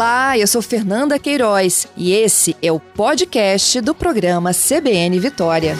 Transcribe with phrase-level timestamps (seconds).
[0.00, 5.76] Olá, eu sou Fernanda Queiroz e esse é o podcast do programa CBN Vitória.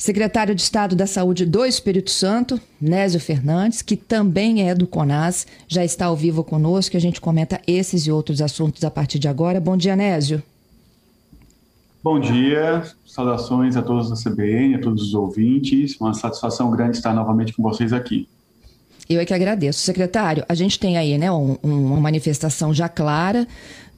[0.02, 5.46] Secretário de Estado da Saúde do Espírito Santo, Nésio Fernandes, que também é do CONAS,
[5.68, 6.98] já está ao vivo conosco.
[6.98, 9.62] A gente comenta esses e outros assuntos a partir de agora.
[9.62, 10.42] Bom dia, Nésio.
[12.04, 15.96] Bom dia, saudações a todos da CBN, a todos os ouvintes.
[16.02, 18.28] Uma satisfação grande estar novamente com vocês aqui.
[19.08, 19.82] Eu é que agradeço.
[19.82, 23.48] Secretário, a gente tem aí né, um, uma manifestação já clara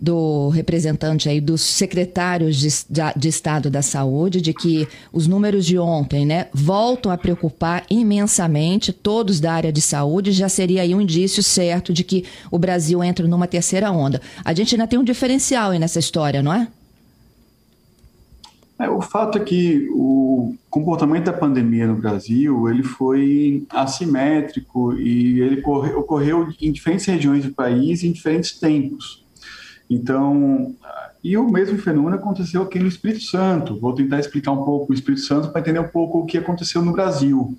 [0.03, 2.67] do representante aí dos secretários de,
[3.15, 8.91] de, Estado da Saúde de que os números de ontem, né, voltam a preocupar imensamente
[8.91, 13.01] todos da área de saúde, já seria aí um indício certo de que o Brasil
[13.01, 14.21] entra numa terceira onda.
[14.43, 16.67] A gente ainda tem um diferencial aí nessa história, não é?
[18.77, 25.39] É, o fato é que o comportamento da pandemia no Brasil ele foi assimétrico e
[25.39, 25.61] ele
[25.95, 29.22] ocorreu em diferentes regiões do país em diferentes tempos.
[29.89, 30.73] Então,
[31.23, 33.79] e o mesmo fenômeno aconteceu aqui no Espírito Santo.
[33.79, 36.81] Vou tentar explicar um pouco o Espírito Santo para entender um pouco o que aconteceu
[36.81, 37.55] no Brasil.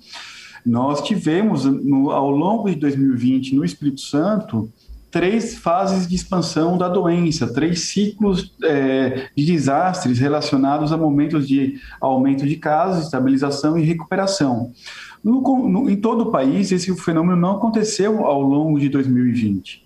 [0.65, 4.71] Nós tivemos, no, ao longo de 2020, no Espírito Santo,
[5.15, 11.79] três fases de expansão da doença, três ciclos é, de desastres relacionados a momentos de
[12.01, 14.73] aumento de casos, estabilização e recuperação.
[15.23, 19.84] No, no, em todo o país, esse fenômeno não aconteceu ao longo de 2020.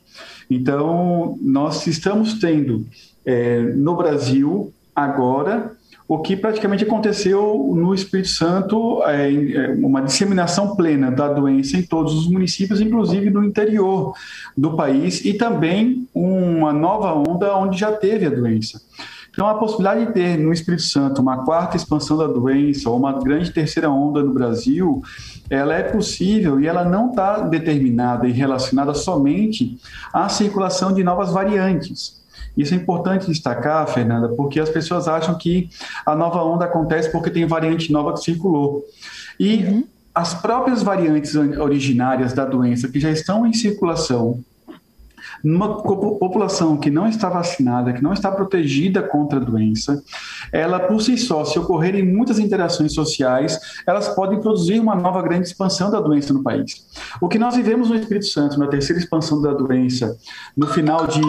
[0.50, 2.86] Então, nós estamos tendo
[3.26, 5.78] é, no Brasil agora
[6.10, 11.84] o que praticamente aconteceu no Espírito Santo, é, é, uma disseminação plena da doença em
[11.84, 14.16] todos os municípios, inclusive no interior
[14.58, 18.82] do país, e também uma nova onda onde já teve a doença.
[19.40, 23.24] Então, a possibilidade de ter no Espírito Santo uma quarta expansão da doença ou uma
[23.24, 25.02] grande terceira onda no Brasil,
[25.50, 29.80] ela é possível e ela não está determinada e relacionada somente
[30.12, 32.22] à circulação de novas variantes.
[32.58, 35.70] Isso é importante destacar, Fernanda, porque as pessoas acham que
[36.06, 38.84] a nova onda acontece porque tem variante nova que circulou.
[39.40, 39.84] E uhum.
[40.14, 44.44] as próprias variantes originárias da doença que já estão em circulação
[45.44, 50.04] numa população que não está vacinada, que não está protegida contra a doença,
[50.52, 55.48] ela por si só, se ocorrerem muitas interações sociais, elas podem produzir uma nova grande
[55.48, 56.86] expansão da doença no país.
[57.22, 60.18] O que nós vivemos no Espírito Santo, na terceira expansão da doença,
[60.56, 61.22] no final de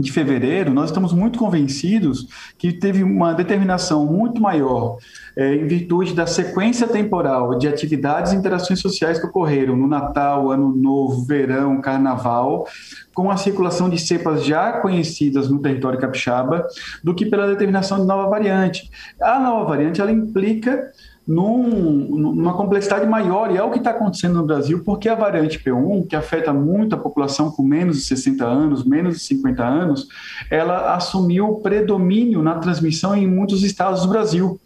[0.00, 2.26] de fevereiro, nós estamos muito convencidos
[2.58, 4.98] que teve uma determinação muito maior
[5.36, 10.50] é, em virtude da sequência temporal de atividades e interações sociais que ocorreram no Natal,
[10.50, 12.66] Ano Novo, Verão, Carnaval,
[13.14, 16.66] com a circulação de cepas já conhecidas no território capixaba,
[17.02, 18.90] do que pela determinação de nova variante.
[19.20, 20.90] A nova variante ela implica
[21.30, 25.62] num, numa complexidade maior, e é o que está acontecendo no Brasil, porque a variante
[25.62, 30.08] P1, que afeta muito a população com menos de 60 anos, menos de 50 anos,
[30.50, 34.60] ela assumiu predomínio na transmissão em muitos estados do Brasil.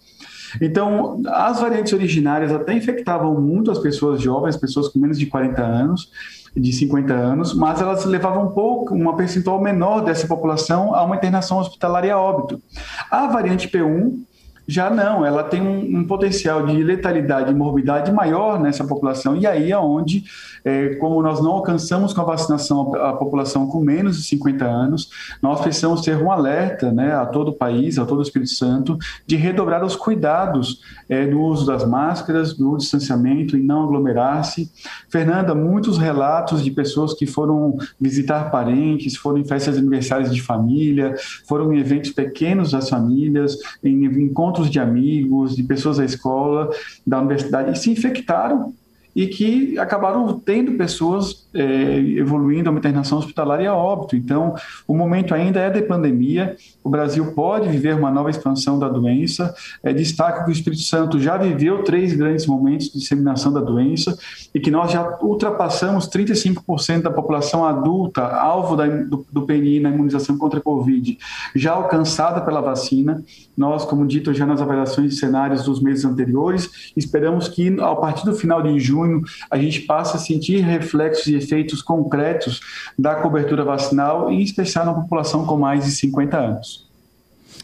[0.59, 5.61] Então, as variantes originárias até infectavam muito as pessoas jovens, pessoas com menos de 40
[5.61, 6.11] anos,
[6.57, 11.17] de 50 anos, mas elas levavam um pouco, uma percentual menor dessa população a uma
[11.17, 12.63] internação hospitalária a óbito.
[13.11, 14.25] A variante P1
[14.67, 19.47] já não, ela tem um, um, potencial de letalidade e morbidade maior nessa população, e
[19.47, 20.25] aí é onde,
[20.65, 24.65] é, como nós não alcançamos com a vacinação a, a, população com menos de 50
[24.65, 25.11] anos,
[25.43, 28.97] nós precisamos ter um alerta né, a todo o país, a todo o Espírito Santo,
[29.27, 34.71] de redobrar os cuidados é, no uso das máscaras, no distanciamento e não aglomerar-se.
[35.11, 41.15] Fernanda, muitos relatos de pessoas que foram visitar parentes, foram em festas aniversários de família,
[41.47, 46.71] foram em eventos pequenos das famílias, em encontros encontros de amigos, de pessoas da escola,
[47.05, 48.73] da universidade, e se infectaram
[49.15, 54.17] e que acabaram tendo pessoas é, evoluindo a uma internação hospitalar e a óbito.
[54.17, 54.55] Então,
[54.89, 59.55] o momento ainda é de pandemia, o Brasil pode viver uma nova expansão da doença.
[59.83, 64.19] É, destaca que o Espírito Santo já viveu três grandes momentos de disseminação da doença
[64.53, 69.91] e que nós já ultrapassamos 35% da população adulta, alvo da, do, do PNI na
[69.91, 71.17] imunização contra a Covid,
[71.55, 73.23] já alcançada pela vacina.
[73.57, 78.25] Nós, como dito já nas avaliações de cenários dos meses anteriores, esperamos que, a partir
[78.25, 79.04] do final de junho,
[79.51, 82.61] a gente passe a sentir reflexos e efeitos concretos
[82.99, 86.85] da cobertura vacinal, em especial na população com mais de 50 anos.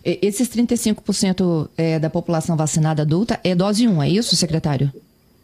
[0.04, 4.90] Esses 35% é, da população vacinada adulta é dose 1, é isso, secretário?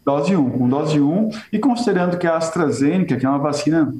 [0.05, 3.93] Dose 1, com dose 1, e considerando que a AstraZeneca, que é uma vacina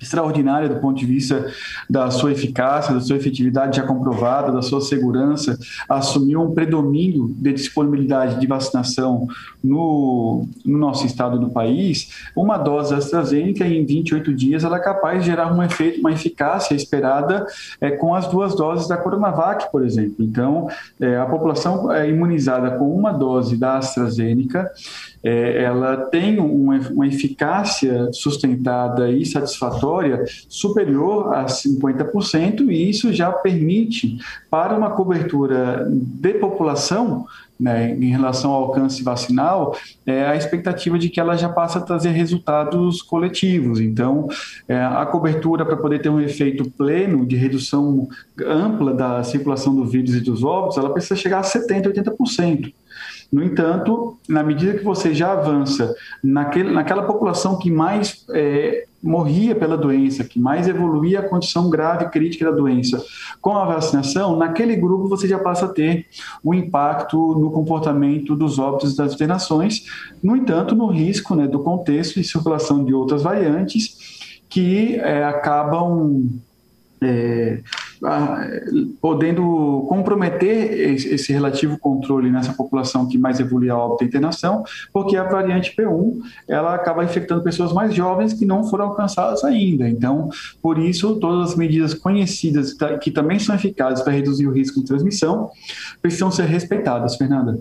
[0.00, 1.46] extraordinária do ponto de vista
[1.88, 5.58] da sua eficácia, da sua efetividade já comprovada, da sua segurança,
[5.88, 9.28] assumiu um predomínio de disponibilidade de vacinação
[9.62, 15.20] no, no nosso estado do país, uma dose AstraZeneca em 28 dias ela é capaz
[15.20, 17.46] de gerar um efeito, uma eficácia esperada
[17.80, 20.24] é, com as duas doses da Coronavac, por exemplo.
[20.24, 20.68] Então,
[21.00, 24.70] é, a população é imunizada com uma dose da AstraZeneca
[25.22, 33.30] é, ela tem uma, uma, eficácia sustentada e satisfatória superior a 50%, e isso já
[33.30, 34.18] permite,
[34.50, 37.26] para uma cobertura de população,
[37.60, 39.76] né, em relação ao alcance vacinal,
[40.06, 43.78] é a expectativa de que ela já passa a trazer resultados coletivos.
[43.80, 44.28] Então,
[44.66, 48.08] é, a cobertura para poder ter um efeito pleno de redução
[48.42, 52.72] ampla da circulação do vírus e dos óbitos, ela precisa chegar a 70%, 80%.
[53.32, 59.54] No entanto, na medida que você já avança naquele, naquela população que mais é, morria
[59.54, 63.02] pela doença, que mais evoluía a condição grave crítica da doença,
[63.40, 66.06] com a vacinação, naquele grupo você já passa a ter
[66.42, 69.84] o impacto no comportamento dos óbitos das internações,
[70.22, 76.28] no entanto, no risco né, do contexto e circulação de outras variantes que é, acabam
[77.00, 77.60] é,
[79.00, 80.72] podendo comprometer
[81.06, 86.18] esse relativo controle nessa população que mais evolui a óbito internação, porque a variante P1
[86.48, 89.88] ela acaba infectando pessoas mais jovens que não foram alcançadas ainda.
[89.88, 90.30] Então,
[90.62, 94.86] por isso, todas as medidas conhecidas que também são eficazes para reduzir o risco de
[94.86, 95.50] transmissão
[96.00, 97.58] precisam ser respeitadas, Fernanda.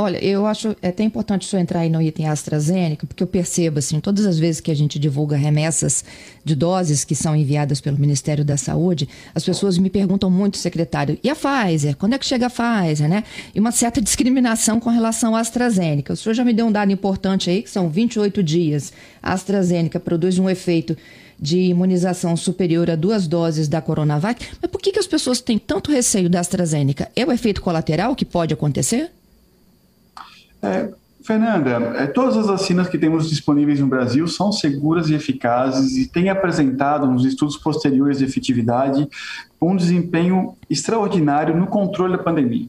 [0.00, 4.00] Olha, eu acho até importante senhor entrar aí no item AstraZeneca, porque eu percebo, assim,
[4.00, 6.02] todas as vezes que a gente divulga remessas
[6.42, 11.18] de doses que são enviadas pelo Ministério da Saúde, as pessoas me perguntam muito, secretário,
[11.22, 11.98] e a Pfizer?
[11.98, 13.24] Quando é que chega a Pfizer, né?
[13.54, 16.14] E uma certa discriminação com relação à AstraZeneca.
[16.14, 18.94] O senhor já me deu um dado importante aí, que são 28 dias.
[19.22, 20.96] A AstraZeneca produz um efeito
[21.38, 24.46] de imunização superior a duas doses da Coronavac.
[24.62, 27.10] Mas por que, que as pessoas têm tanto receio da AstraZeneca?
[27.14, 29.10] É o efeito colateral que pode acontecer?
[30.62, 30.90] É,
[31.22, 36.08] Fernanda, é, todas as vacinas que temos disponíveis no Brasil são seguras e eficazes e
[36.08, 39.06] têm apresentado nos estudos posteriores de efetividade
[39.60, 42.68] um desempenho extraordinário no controle da pandemia.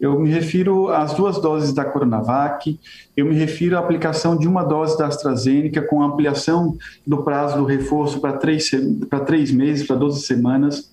[0.00, 2.78] Eu me refiro às duas doses da Coronavac,
[3.14, 7.64] eu me refiro à aplicação de uma dose da AstraZeneca com ampliação do prazo do
[7.66, 8.70] reforço para três,
[9.10, 10.90] para três meses, para 12 semanas.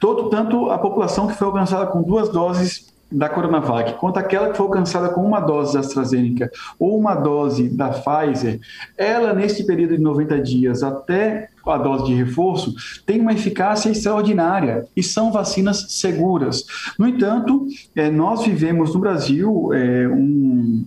[0.00, 4.56] Todo, tanto a população que foi alcançada com duas doses da Coronavac quanto aquela que
[4.56, 8.60] foi alcançada com uma dose da AstraZeneca ou uma dose da Pfizer,
[8.96, 12.74] ela, nesse período de 90 dias até a dose de reforço,
[13.06, 16.64] tem uma eficácia extraordinária e são vacinas seguras.
[16.98, 20.84] No entanto, é, nós vivemos no Brasil é, um,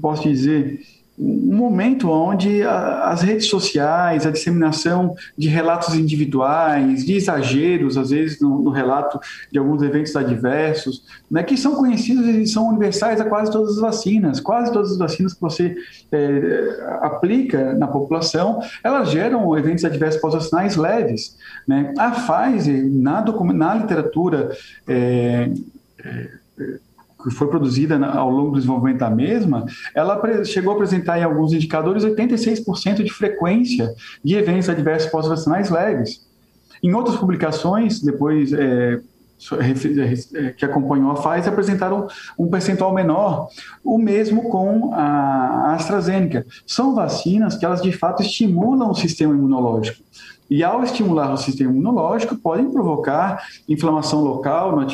[0.00, 0.80] posso dizer,
[1.20, 8.08] um momento onde a, as redes sociais, a disseminação de relatos individuais, de exageros, às
[8.08, 9.20] vezes, no, no relato
[9.52, 13.80] de alguns eventos adversos, né, que são conhecidos e são universais a quase todas as
[13.80, 14.40] vacinas.
[14.40, 15.76] Quase todas as vacinas que você
[16.10, 21.36] é, aplica na população, elas geram eventos adversos pós-vacinais leves.
[21.68, 21.92] Né?
[21.98, 23.22] A Pfizer, na,
[23.52, 24.56] na literatura
[24.88, 25.50] é,
[26.02, 26.28] é,
[27.22, 31.52] que foi produzida ao longo do desenvolvimento da mesma, ela chegou a apresentar em alguns
[31.52, 36.26] indicadores 86% de frequência de eventos adversos pós-vacinais leves.
[36.82, 39.00] Em outras publicações, depois é,
[40.34, 42.06] é, que acompanhou a Pfizer, apresentaram
[42.38, 43.48] um percentual menor,
[43.82, 46.46] o mesmo com a AstraZeneca.
[46.66, 50.02] São vacinas que elas de fato estimulam o sistema imunológico.
[50.50, 54.84] E ao estimular o sistema imunológico, podem provocar inflamação local no,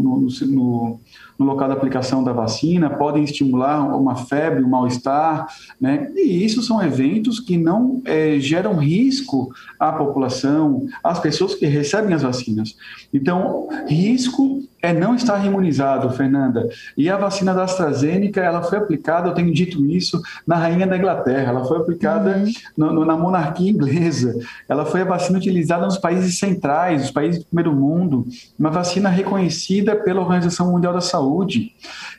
[0.00, 1.00] no, no,
[1.38, 5.46] no local da aplicação da vacina, podem estimular uma febre, um mal-estar,
[5.80, 6.10] né?
[6.14, 12.14] E isso são eventos que não é, geram risco à população, às pessoas que recebem
[12.14, 12.76] as vacinas.
[13.12, 16.68] Então, risco é não estar imunizado, Fernanda.
[16.96, 20.96] E a vacina da AstraZeneca, ela foi aplicada, eu tenho dito isso, na rainha da
[20.96, 22.52] Inglaterra, ela foi aplicada uhum.
[22.76, 24.38] no, no, na monarquia inglesa,
[24.68, 28.26] ela foi a vacina utilizada nos países centrais, os países do primeiro mundo,
[28.58, 31.25] uma vacina reconhecida pela Organização Mundial da Saúde.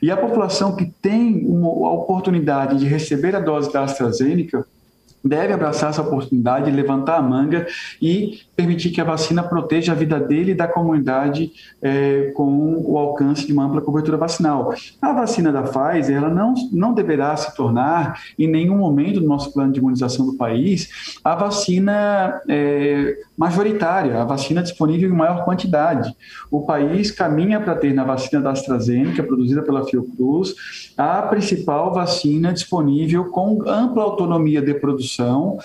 [0.02, 4.66] E a população que tem uma, a oportunidade de receber a dose da AstraZeneca,
[5.24, 7.66] deve abraçar essa oportunidade, levantar a manga
[8.00, 12.98] e permitir que a vacina proteja a vida dele e da comunidade é, com o
[12.98, 14.74] alcance de uma ampla cobertura vacinal.
[15.00, 19.52] A vacina da Pfizer ela não, não deverá se tornar, em nenhum momento do nosso
[19.52, 26.12] plano de imunização do país, a vacina é, majoritária, a vacina disponível em maior quantidade.
[26.50, 32.52] O país caminha para ter na vacina da AstraZeneca, produzida pela Fiocruz, a principal vacina
[32.52, 35.58] disponível com ampla autonomia de produção,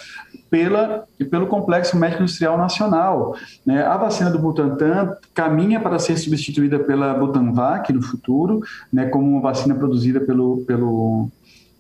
[0.53, 3.36] pela, pelo Complexo Médico Industrial Nacional.
[3.65, 3.83] Né?
[3.83, 9.41] A vacina do Butantan caminha para ser substituída pela Butanvac no futuro, né, como uma
[9.41, 11.31] vacina produzida pelo, pelo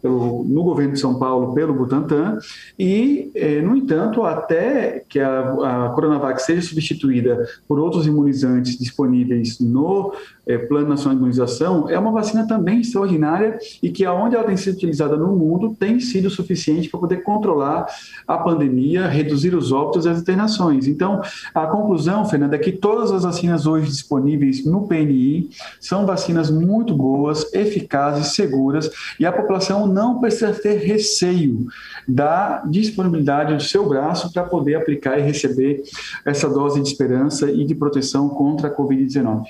[0.03, 2.37] pelo, no governo de São Paulo pelo Butantan,
[2.77, 9.59] e, eh, no entanto, até que a, a Coronavac seja substituída por outros imunizantes disponíveis
[9.61, 10.13] no
[10.45, 14.57] é, Plano Nacional de Imunização, é uma vacina também extraordinária e que, aonde ela tem
[14.57, 17.85] sido utilizada no mundo, tem sido suficiente para poder controlar
[18.27, 20.87] a pandemia, reduzir os óbitos e as internações.
[20.87, 21.21] Então,
[21.55, 26.93] a conclusão, Fernanda, é que todas as vacinas hoje disponíveis no PNI são vacinas muito
[26.93, 31.67] boas, eficazes, seguras e a população não precisa ter receio
[32.07, 35.83] da disponibilidade do seu braço para poder aplicar e receber
[36.25, 39.45] essa dose de esperança e de proteção contra a Covid-19.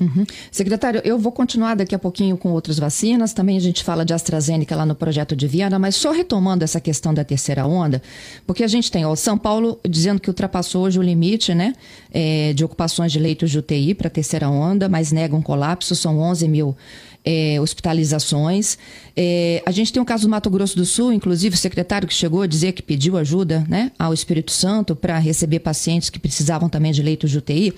[0.00, 0.24] Uhum.
[0.52, 3.32] Secretário, eu vou continuar daqui a pouquinho com outras vacinas.
[3.32, 6.80] Também a gente fala de AstraZeneca lá no projeto de Viana, mas só retomando essa
[6.80, 8.00] questão da terceira onda,
[8.46, 11.74] porque a gente tem o São Paulo dizendo que ultrapassou hoje o limite né,
[12.12, 15.96] é, de ocupações de leitos de UTI para a terceira onda, mas nega um colapso,
[15.96, 16.76] são 11 mil
[17.24, 18.78] é, hospitalizações.
[19.16, 22.14] É, a gente tem o caso do Mato Grosso do Sul, inclusive o secretário que
[22.14, 26.68] chegou a dizer que pediu ajuda né, ao Espírito Santo para receber pacientes que precisavam
[26.68, 27.74] também de leitos de UTI.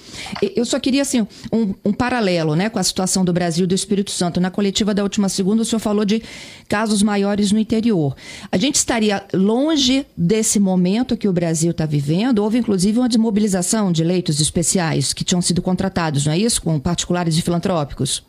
[0.55, 3.75] Eu só queria assim, um, um paralelo né, com a situação do Brasil e do
[3.75, 4.41] Espírito Santo.
[4.41, 6.23] Na coletiva da última segunda, o senhor falou de
[6.69, 8.15] casos maiores no interior.
[8.53, 12.41] A gente estaria longe desse momento que o Brasil está vivendo.
[12.41, 16.61] Houve, inclusive, uma desmobilização de leitos especiais que tinham sido contratados, não é isso?
[16.61, 18.23] Com particulares e filantrópicos.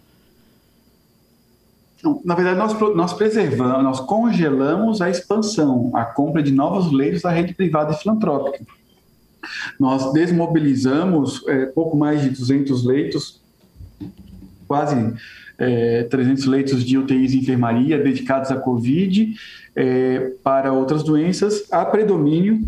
[2.25, 7.29] Na verdade, nós, nós preservamos, nós congelamos a expansão, a compra de novos leitos da
[7.29, 8.65] rede privada e filantrópica.
[9.79, 13.41] Nós desmobilizamos é, pouco mais de 200 leitos,
[14.67, 15.13] quase
[15.57, 19.35] é, 300 leitos de UTIs e enfermaria dedicados à Covid
[19.75, 22.61] é, para outras doenças, a predomínio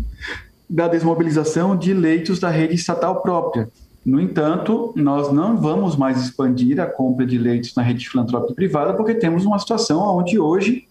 [0.68, 3.68] da desmobilização de leitos da rede estatal própria,
[4.04, 8.92] no entanto, nós não vamos mais expandir a compra de leitos na rede filantrópica privada,
[8.94, 10.86] porque temos uma situação onde hoje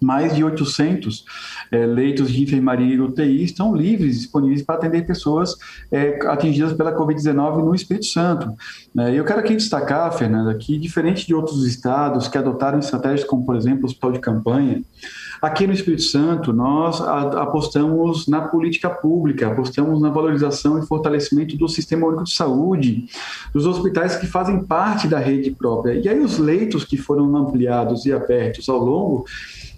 [0.00, 1.24] mais de 800
[1.70, 5.56] é, leitos de enfermaria e UTI estão livres, disponíveis para atender pessoas
[5.90, 8.52] é, atingidas pela Covid-19 no Espírito Santo.
[8.98, 13.44] É, eu quero aqui destacar, Fernanda, que diferente de outros estados que adotaram estratégias como,
[13.44, 14.82] por exemplo, o hospital de campanha,
[15.40, 21.68] aqui no Espírito Santo nós apostamos na política pública, apostamos na valorização e fortalecimento do
[21.68, 23.06] Sistema Único de Saúde,
[23.52, 25.94] dos hospitais que fazem parte da rede própria.
[25.94, 29.24] E aí os leitos que foram ampliados e abertos ao longo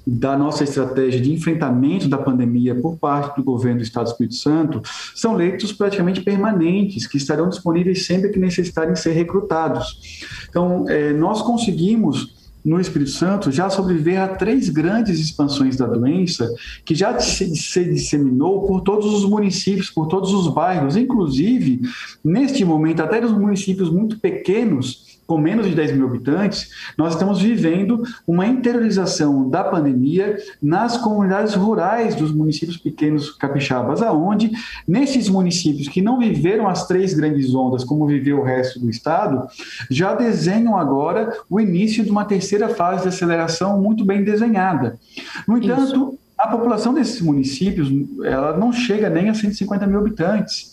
[0.07, 4.35] da nossa estratégia de enfrentamento da pandemia por parte do governo do Estado do Espírito
[4.35, 4.83] Santo
[5.15, 10.21] são leitos praticamente permanentes, que estarão disponíveis sempre que necessitarem ser recrutados.
[10.49, 16.49] Então, é, nós conseguimos no Espírito Santo já sobreviver a três grandes expansões da doença
[16.85, 21.81] que já se, se, disseminou por todos os municípios, por todos os bairros, inclusive
[22.25, 27.41] neste momento até nos municípios muito pequenos com menos de 10 mil habitantes, nós estamos
[27.41, 34.51] vivendo uma interiorização da pandemia nas comunidades rurais dos municípios pequenos capixabas, aonde
[34.87, 39.47] nesses municípios que não viveram as três grandes ondas como viveu o resto do estado,
[39.91, 44.99] já desenham agora o início de uma terceira fase de aceleração muito bem desenhada.
[45.47, 46.19] No entanto, Isso.
[46.37, 47.89] a população desses municípios
[48.25, 50.72] ela não chega nem a 150 mil habitantes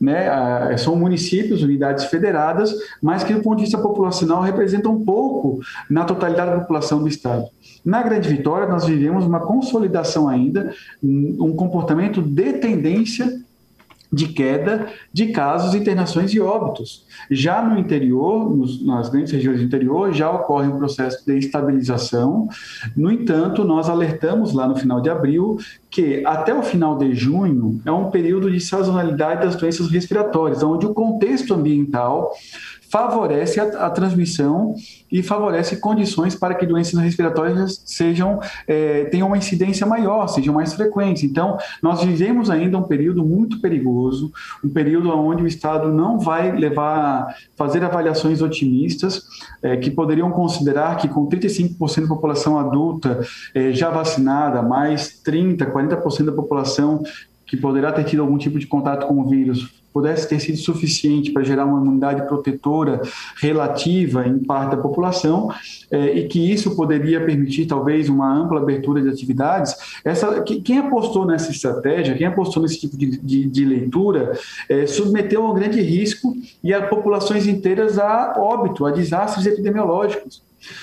[0.00, 5.60] né, são municípios, unidades federadas, mas que do ponto de vista populacional representam pouco
[5.90, 7.46] na totalidade da população do Estado.
[7.84, 10.72] Na Grande Vitória, nós vivemos uma consolidação ainda,
[11.02, 13.45] um comportamento de tendência
[14.12, 17.06] de queda de casos, internações e óbitos.
[17.30, 22.48] Já no interior, nos, nas grandes regiões do interior, já ocorre um processo de estabilização.
[22.96, 25.58] No entanto, nós alertamos lá no final de abril
[25.90, 30.84] que até o final de junho é um período de sazonalidade das doenças respiratórias, onde
[30.84, 32.32] o contexto ambiental
[32.96, 34.74] favorece a, a, transmissão
[35.12, 40.72] e favorece condições para que doenças respiratórias sejam é, tenham uma incidência maior, sejam mais
[40.72, 41.22] frequentes.
[41.22, 44.32] Então, nós vivemos ainda um período muito perigoso,
[44.64, 49.22] um período onde o Estado não vai levar fazer avaliações otimistas
[49.62, 53.20] é, que poderiam considerar que com 35% da população adulta
[53.54, 57.02] é, já vacinada, mais 30, 40% da população
[57.44, 61.32] que poderá ter tido algum tipo de contato com o vírus pudesse ter sido suficiente
[61.32, 63.00] para gerar uma imunidade protetora
[63.40, 65.50] relativa em parte da população
[65.90, 69.74] é, e que isso poderia permitir talvez uma ampla abertura de atividades.
[70.04, 74.38] Essa, quem apostou nessa estratégia, quem apostou nesse tipo de, de, de leitura,
[74.68, 80.42] é, submeteu a um grande risco e a populações inteiras a óbito, a desastres epidemiológicos.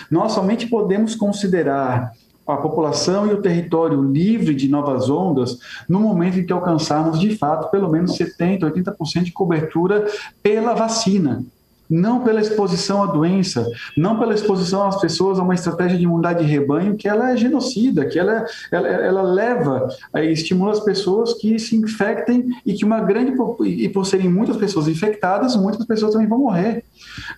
[0.09, 2.13] Nós somente podemos considerar
[2.45, 5.57] a população e o território livre de novas ondas
[5.87, 10.05] no momento em que alcançarmos, de fato, pelo menos 70%, 80% de cobertura
[10.41, 11.43] pela vacina
[11.89, 16.43] não pela exposição à doença, não pela exposição às pessoas a uma estratégia de imunidade
[16.43, 21.59] de rebanho que ela é genocida, que ela, ela, ela leva, estimula as pessoas que
[21.59, 23.33] se infectem e que uma grande,
[23.65, 26.83] e por serem muitas pessoas infectadas, muitas pessoas também vão morrer.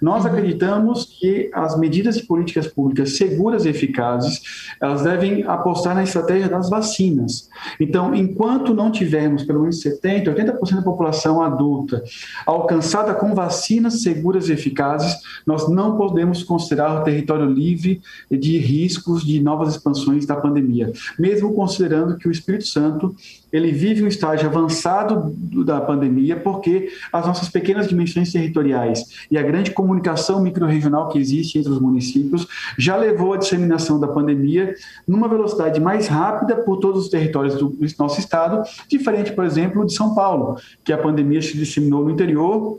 [0.01, 0.29] Nós uhum.
[0.29, 4.41] acreditamos que as medidas de políticas públicas seguras e eficazes,
[4.81, 7.49] elas devem apostar na estratégia das vacinas.
[7.79, 12.03] Então, enquanto não tivermos pelo menos 70%, 80% da população adulta
[12.45, 18.57] alcançada com vacinas seguras seguras e eficazes, nós não podemos considerar o território livre de
[18.57, 23.15] riscos de novas expansões da pandemia, mesmo considerando que o Espírito Santo
[23.51, 29.43] ele vive um estágio avançado da pandemia porque as nossas pequenas dimensões territoriais e a
[29.43, 32.45] grande comunicação microrregional que existe entre os municípios
[32.77, 34.75] já levou à disseminação da pandemia
[35.07, 39.93] numa velocidade mais rápida por todos os territórios do nosso estado, diferente, por exemplo, de
[39.93, 42.77] São Paulo, que a pandemia se disseminou no interior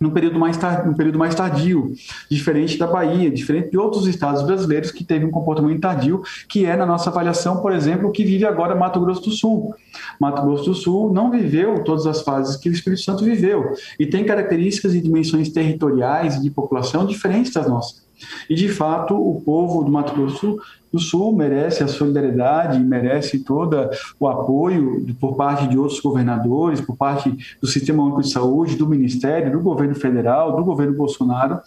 [0.00, 1.92] num período mais tardio, período mais tardio,
[2.30, 6.76] diferente da Bahia, diferente de outros estados brasileiros que teve um comportamento tardio, que é
[6.76, 9.74] na nossa avaliação, por exemplo, o que vive agora Mato Grosso do Sul.
[10.20, 14.06] Mato Grosso do Sul não viveu todas as fases que o Espírito Santo viveu e
[14.06, 18.07] tem características e dimensões territoriais e de população diferentes das nossas.
[18.48, 20.58] E, de fato, o povo do Mato Grosso
[20.92, 26.96] do Sul merece a solidariedade, merece todo o apoio por parte de outros governadores, por
[26.96, 31.60] parte do Sistema Único de Saúde, do Ministério, do governo federal, do governo Bolsonaro,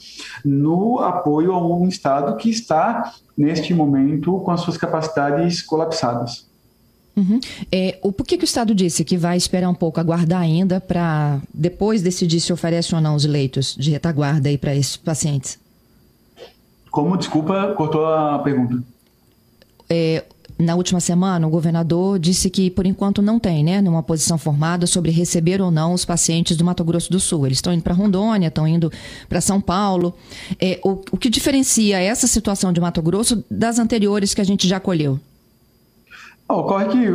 [0.44, 6.50] no apoio a um Estado que está, neste momento, com as suas capacidades colapsadas.
[7.16, 7.40] Uhum.
[7.72, 10.80] É, o por que, que o Estado disse que vai esperar um pouco, aguardar ainda
[10.80, 15.60] para depois decidir se oferece ou não os leitos de retaguarda para esses pacientes?
[16.92, 18.84] Como, desculpa, cortou a pergunta.
[19.90, 20.26] É,
[20.60, 24.86] na última semana, o governador disse que, por enquanto, não tem né, uma posição formada
[24.86, 27.46] sobre receber ou não os pacientes do Mato Grosso do Sul.
[27.46, 28.92] Eles estão indo para Rondônia, estão indo
[29.28, 30.14] para São Paulo.
[30.60, 34.68] É, o, o que diferencia essa situação de Mato Grosso das anteriores que a gente
[34.68, 35.20] já colheu?
[36.48, 37.10] Ocorre que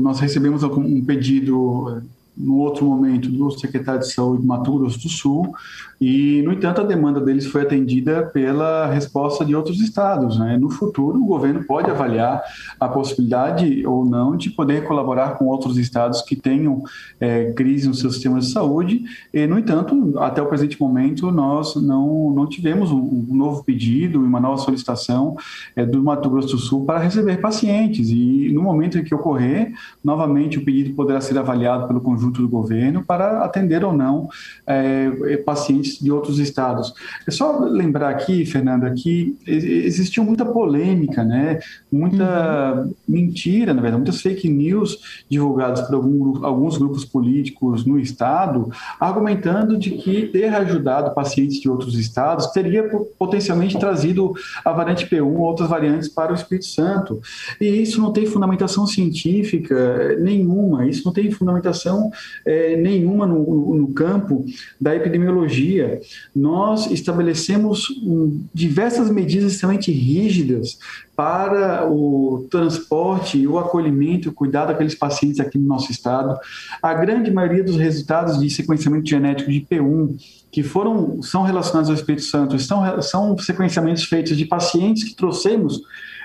[0.00, 2.00] nós recebemos um pedido
[2.36, 5.54] no outro momento do secretário de Saúde de Mato Grosso do Sul,
[6.00, 10.38] e, no entanto, a demanda deles foi atendida pela resposta de outros estados.
[10.38, 10.58] Né?
[10.58, 12.42] No futuro, o governo pode avaliar
[12.78, 16.82] a possibilidade ou não de poder colaborar com outros estados que tenham
[17.18, 21.74] é, crise no seu sistema de saúde, e, no entanto, até o presente momento, nós
[21.76, 25.36] não, não tivemos um, um novo pedido, uma nova solicitação
[25.74, 29.72] é, do Mato Grosso do Sul para receber pacientes, e no momento em que ocorrer,
[30.04, 34.28] novamente o pedido poderá ser avaliado pelo conjunto conjunto do governo para atender ou não
[34.66, 36.92] é, pacientes de outros estados.
[37.26, 41.60] É só lembrar aqui, Fernanda, que existiu muita polêmica, né?
[41.90, 42.94] muita uhum.
[43.06, 49.76] mentira, na verdade, muitas fake news divulgadas por algum, alguns grupos políticos no estado, argumentando
[49.76, 54.34] de que ter ajudado pacientes de outros estados teria potencialmente trazido
[54.64, 57.20] a variante P1 ou outras variantes para o Espírito Santo.
[57.60, 62.10] E isso não tem fundamentação científica nenhuma, isso não tem fundamentação
[62.44, 64.44] é, nenhuma no, no, campo
[64.80, 66.00] da epidemiologia.
[66.34, 70.78] Nós estabelecemos um, diversas medidas extremamente rígidas
[71.16, 76.38] para o transporte, o acolhimento, o cuidado daqueles pacientes aqui no nosso estado.
[76.82, 80.14] A grande maioria dos resultados de sequenciamento genético de P1
[80.52, 85.80] que foram são relacionados ao Espírito Santo, são, são sequenciamentos feitos de pacientes que trouxemos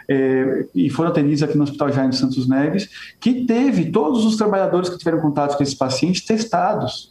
[0.10, 4.90] é, e foram atendidos aqui no Hospital Jaime Santos Neves, que teve todos os trabalhadores
[4.90, 7.11] que tiveram contato com esses pacientes testados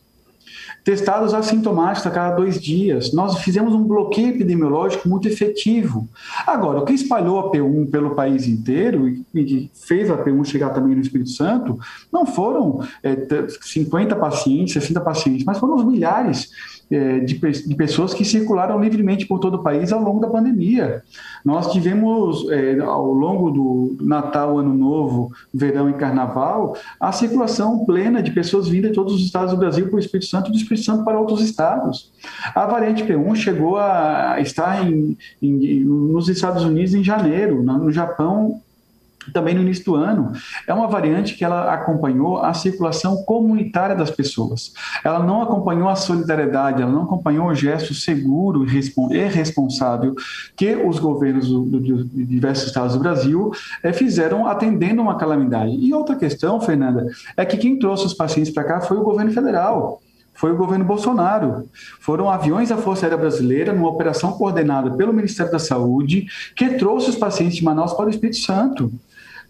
[0.85, 3.13] testados assintomáticos a cada dois dias.
[3.13, 6.09] Nós fizemos um bloqueio epidemiológico muito efetivo.
[6.47, 10.95] Agora, o que espalhou a P1 pelo país inteiro e fez a P1 chegar também
[10.95, 11.79] no Espírito Santo,
[12.13, 13.17] não foram é,
[13.61, 19.39] 50 pacientes, 60 pacientes, mas foram os milhares de, de, pessoas que circularam livremente por
[19.39, 21.03] todo o país ao longo da pandemia.
[21.45, 28.21] Nós tivemos, é, ao longo do Natal, Ano Novo, Verão e Carnaval, a circulação plena
[28.21, 30.57] de pessoas vindas de todos os estados do Brasil para o Espírito Santo e do
[30.57, 32.11] Espírito Santo para outros estados.
[32.55, 38.61] A variante P1 chegou a estar em, em, nos Estados Unidos em janeiro, no Japão
[39.33, 40.33] também no início do ano.
[40.67, 44.73] É uma variante que ela acompanhou a circulação comunitária das pessoas.
[45.05, 50.15] Ela não acompanhou a solidariedade, ela não acompanhou o gesto seguro e responsável
[50.57, 53.51] que os governos de diversos estados do Brasil
[53.83, 55.73] é, fizeram atendendo uma calamidade.
[55.73, 57.07] E outra questão, Fernanda,
[57.37, 60.01] é que quem trouxe os pacientes para cá foi o governo federal
[60.41, 61.69] foi o governo Bolsonaro.
[62.01, 67.11] Foram aviões da Força Aérea Brasileira, numa operação coordenada pelo Ministério da Saúde, que trouxe
[67.11, 68.91] os pacientes de Manaus para o Espírito Santo.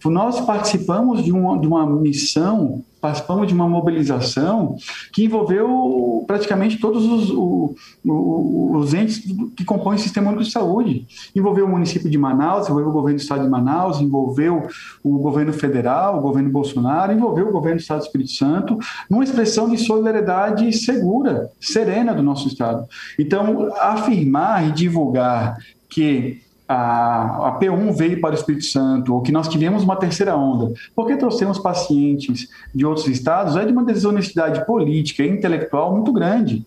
[0.05, 4.77] Nós participamos de uma, de uma missão, participamos de uma mobilização
[5.13, 9.23] que envolveu praticamente todos os, os, os entes
[9.57, 11.07] que compõem o Sistema Único de Saúde.
[11.35, 14.67] Envolveu o município de Manaus, envolveu o governo do Estado de Manaus, envolveu
[15.03, 19.25] o governo federal, o governo Bolsonaro, envolveu o governo do Estado do Espírito Santo, numa
[19.25, 22.87] expressão de solidariedade segura, serena do nosso Estado.
[23.19, 25.59] Então, afirmar e divulgar
[25.89, 26.41] que
[26.73, 30.73] a, a P1 veio para o Espírito Santo, ou que nós tivemos uma terceira onda,
[30.95, 36.65] porque trouxemos pacientes de outros estados, é de uma desonestidade política e intelectual muito grande.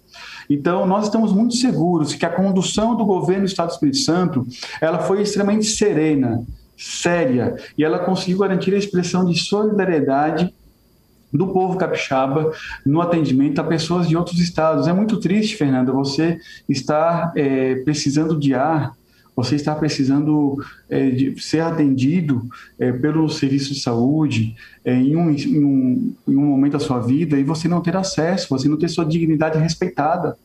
[0.49, 4.45] Então, nós estamos muito seguros que a condução do governo do Estado do Espírito Santo
[4.81, 6.43] ela foi extremamente serena,
[6.77, 10.53] séria, e ela conseguiu garantir a expressão de solidariedade
[11.31, 12.51] do povo capixaba
[12.85, 14.85] no atendimento a pessoas de outros estados.
[14.85, 16.37] É muito triste, Fernanda, você
[16.67, 18.91] estar é, precisando de ar
[19.35, 20.57] você está precisando
[20.89, 26.35] é, de ser atendido é, pelo serviço de saúde é, em, um, em, um, em
[26.35, 29.57] um momento da sua vida e você não ter acesso, você não ter sua dignidade
[29.57, 30.37] respeitada.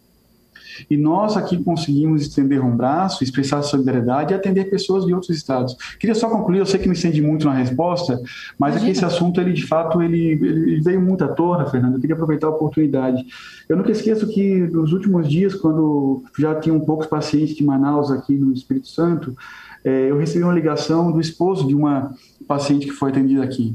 [0.90, 5.76] E nós aqui conseguimos estender um braço, expressar solidariedade e atender pessoas de outros estados.
[5.98, 8.20] Queria só concluir, eu sei que me estendi muito na resposta,
[8.58, 11.94] mas aqui esse assunto, ele de fato, ele, ele veio muito à tona, Fernando.
[11.94, 13.24] Eu queria aproveitar a oportunidade.
[13.68, 18.34] Eu nunca esqueço que nos últimos dias, quando já tinham poucos pacientes de Manaus aqui
[18.34, 19.36] no Espírito Santo,
[19.84, 22.10] é, eu recebi uma ligação do esposo de uma
[22.46, 23.74] paciente que foi atendida aqui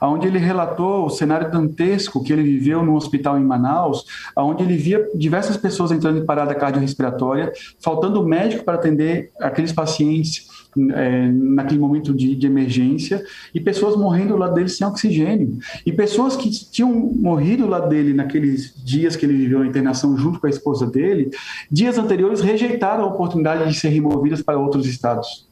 [0.00, 4.04] onde ele relatou o cenário dantesco que ele viveu no hospital em Manaus,
[4.36, 10.46] onde ele via diversas pessoas entrando em parada cardiorrespiratória, faltando médico para atender aqueles pacientes
[10.92, 15.58] é, naquele momento de, de, emergência e pessoas morrendo do lado dele sem oxigênio.
[15.84, 20.16] E pessoas que tinham morrido do lado dele naqueles dias que ele viveu a internação
[20.16, 21.30] junto com a esposa dele,
[21.70, 25.47] dias anteriores rejeitaram a oportunidade de ser removidas para outros estados.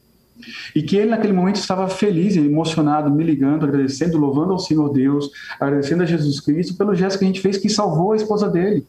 [0.75, 5.29] E que ele, naquele momento, estava feliz, emocionado, me ligando, agradecendo, louvando ao Senhor Deus,
[5.59, 8.85] agradecendo a Jesus Cristo pelo gesto que a gente fez que salvou a esposa dele.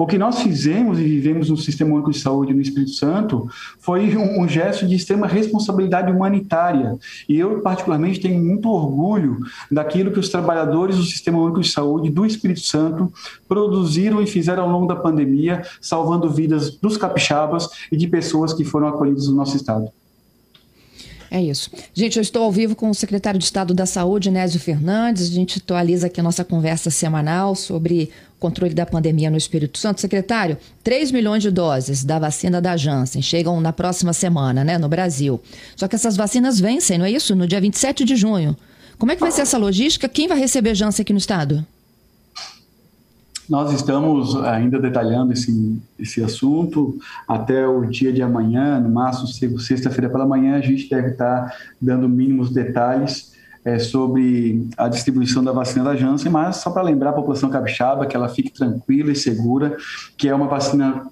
[0.00, 3.46] O que nós fizemos e vivemos no Sistema Único de Saúde no Espírito Santo
[3.78, 6.96] foi um, um, gesto de extrema responsabilidade humanitária.
[7.28, 12.08] E eu, particularmente, tenho muito orgulho daquilo que os trabalhadores do Sistema Único de Saúde
[12.08, 13.12] do Espírito Santo
[13.46, 18.64] produziram e fizeram ao longo da pandemia, salvando vidas dos capixabas e de pessoas que
[18.64, 19.92] foram acolhidas no nosso estado.
[21.30, 21.70] É isso.
[21.94, 25.30] Gente, eu estou ao vivo com o secretário de Estado da Saúde, Nésio Fernandes.
[25.30, 30.00] A gente atualiza aqui a nossa conversa semanal sobre controle da pandemia no Espírito Santo.
[30.00, 34.88] Secretário, 3 milhões de doses da vacina da Janssen chegam na próxima semana, né, no
[34.88, 35.40] Brasil.
[35.76, 37.36] Só que essas vacinas vencem, não é isso?
[37.36, 38.56] No dia 27 de junho.
[38.98, 40.08] Como é que vai ser essa logística?
[40.08, 41.64] Quem vai receber Janssen aqui no Estado?
[43.50, 46.96] Nós estamos ainda detalhando esse, esse assunto.
[47.26, 52.08] Até o dia de amanhã, no máximo sexta-feira pela manhã, a gente deve estar dando
[52.08, 53.32] mínimos detalhes
[53.64, 58.06] é, sobre a distribuição da vacina da Janssen, mas só para lembrar a população capixaba
[58.06, 59.76] que ela fique tranquila e segura,
[60.16, 61.02] que é uma vacina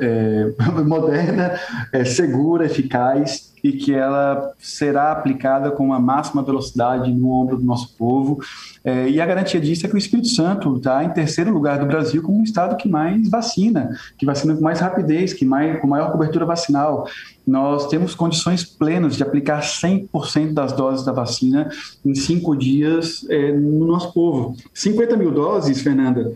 [0.00, 0.50] é,
[0.82, 1.60] moderna,
[1.92, 7.64] é, segura, eficaz e que ela será aplicada com uma máxima velocidade no ombro do
[7.64, 8.40] nosso povo.
[8.84, 11.86] É, e a garantia disso é que o Espírito Santo está em terceiro lugar do
[11.86, 15.86] Brasil como o estado que mais vacina, que vacina com mais rapidez, que mais, com
[15.86, 17.06] maior cobertura vacinal.
[17.46, 21.70] Nós temos condições plenas de aplicar 100% das doses da vacina
[22.04, 24.56] em cinco dias é, no nosso povo.
[24.74, 26.32] 50 mil doses, Fernanda,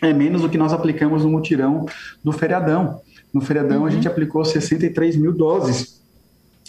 [0.00, 1.86] é menos do que nós aplicamos no mutirão
[2.22, 3.00] do feriadão.
[3.32, 3.86] No feriadão, uhum.
[3.86, 6.03] a gente aplicou 63 mil doses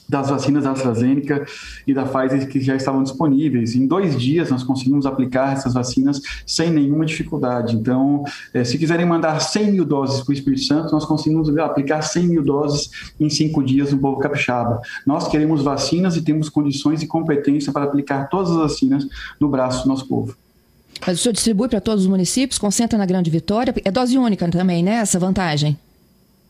[0.07, 1.45] das vacinas da AstraZeneca
[1.85, 3.75] e da Pfizer que já estavam disponíveis.
[3.75, 7.75] Em dois dias nós conseguimos aplicar essas vacinas sem nenhuma dificuldade.
[7.75, 12.01] Então, eh, se quiserem mandar 100 mil doses para o Espírito Santo, nós conseguimos aplicar
[12.01, 12.89] 100 mil doses
[13.19, 14.79] em cinco dias no povo capixaba.
[15.05, 19.07] Nós queremos vacinas e temos condições e competência para aplicar todas as vacinas
[19.39, 20.35] no braço do nosso povo.
[21.05, 23.73] Mas o senhor distribui para todos os municípios, concentra na Grande Vitória.
[23.83, 24.95] É dose única também, né?
[24.95, 25.77] Essa vantagem?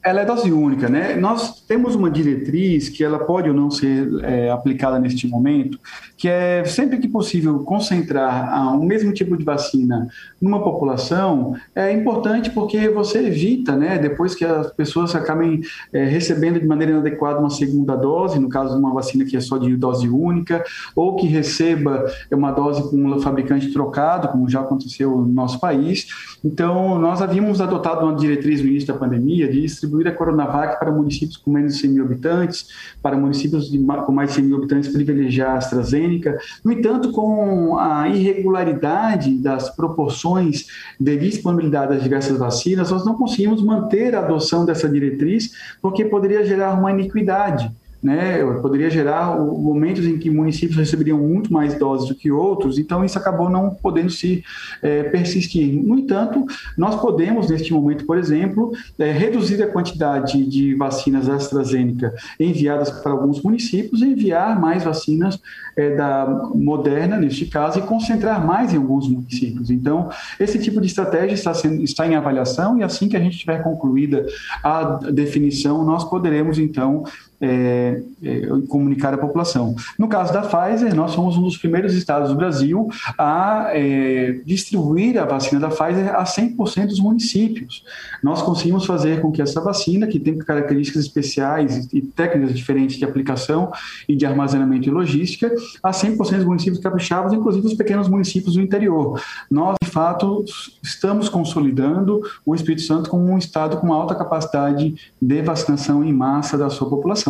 [0.05, 1.15] Ela é dose única, né?
[1.15, 5.79] Nós temos uma diretriz que ela pode ou não ser é, aplicada neste momento,
[6.15, 10.07] que é sempre que possível concentrar o mesmo tipo de vacina
[10.39, 13.97] numa população é importante porque você evita, né?
[13.97, 18.75] Depois que as pessoas acabem é, recebendo de maneira inadequada uma segunda dose, no caso
[18.75, 20.63] de uma vacina que é só de dose única,
[20.95, 26.05] ou que receba uma dose com um fabricante trocado, como já aconteceu no nosso país.
[26.43, 30.79] Então, nós havíamos adotado uma diretriz no início da pandemia de distribuir distribuir a Coronavac
[30.79, 32.67] para municípios com menos de 100 mil habitantes,
[33.01, 36.37] para municípios de, com mais de 100 mil habitantes privilegiar a AstraZeneca.
[36.63, 40.67] No entanto, com a irregularidade das proporções
[40.99, 46.43] de disponibilidade das diversas vacinas, nós não conseguimos manter a adoção dessa diretriz, porque poderia
[46.45, 47.71] gerar uma iniquidade
[48.05, 53.03] né, poderia gerar momentos em que municípios receberiam muito mais doses do que outros, então
[53.03, 54.43] isso acabou não podendo se
[54.83, 55.73] é, persistir.
[55.83, 56.45] No entanto,
[56.77, 63.11] nós podemos, neste momento, por exemplo, é, reduzir a quantidade de vacinas AstraZeneca enviadas para
[63.11, 65.39] alguns municípios e enviar mais vacinas
[65.75, 69.71] é, da Moderna, neste caso, e concentrar mais em alguns municípios.
[69.71, 73.39] Então, esse tipo de estratégia está, sendo, está em avaliação e assim que a gente
[73.39, 74.27] tiver concluída
[74.63, 77.03] a definição, nós poderemos, então,
[77.41, 79.75] é, é, comunicar à população.
[79.97, 85.17] No caso da Pfizer, nós somos um dos primeiros estados do Brasil a é, distribuir
[85.17, 87.83] a vacina da Pfizer a 100% dos municípios.
[88.23, 93.05] Nós conseguimos fazer com que essa vacina, que tem características especiais e técnicas diferentes de
[93.05, 93.71] aplicação
[94.07, 98.61] e de armazenamento e logística, a 100% dos municípios capixabas, inclusive os pequenos municípios do
[98.61, 99.21] interior.
[99.49, 100.43] Nós, de fato,
[100.81, 106.57] estamos consolidando o Espírito Santo como um estado com alta capacidade de vacinação em massa
[106.57, 107.24] da sua população.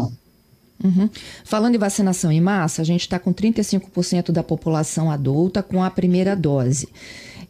[0.84, 1.10] Uhum.
[1.44, 5.90] Falando em vacinação em massa, a gente está com 35% da população adulta com a
[5.90, 6.90] primeira dose.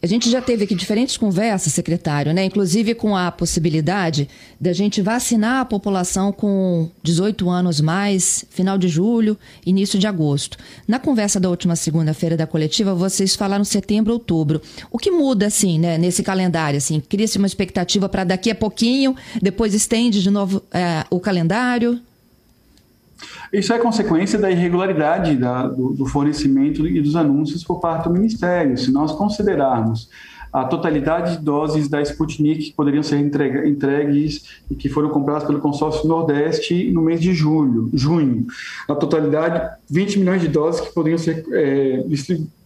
[0.03, 2.45] A gente já teve aqui diferentes conversas, secretário, né?
[2.45, 4.29] Inclusive com a possibilidade
[4.61, 10.57] da gente vacinar a população com 18 anos mais, final de julho, início de agosto.
[10.87, 14.61] Na conversa da última segunda-feira da coletiva, vocês falaram setembro, outubro.
[14.91, 16.77] O que muda, assim, né, nesse calendário?
[16.77, 21.99] Assim, cria-se uma expectativa para daqui a pouquinho, depois estende de novo é, o calendário?
[23.51, 28.13] Isso é consequência da irregularidade da, do, do, fornecimento e dos anúncios por parte do
[28.13, 28.77] Ministério.
[28.77, 30.09] Se nós considerarmos
[30.51, 35.59] a totalidade de doses da Sputnik que poderiam ser entregues e que foram compradas pelo
[35.59, 38.47] consórcio Nordeste no mês de julho, junho,
[38.87, 42.64] a totalidade, 20 milhões de doses que poderiam ser é, distribuídas